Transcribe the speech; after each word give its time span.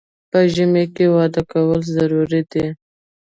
په 0.31 0.39
ژمي 0.53 0.85
کې 0.95 1.05
واده 1.15 1.41
کول 1.51 1.79
ضروري 1.95 2.41
دي 2.51 2.65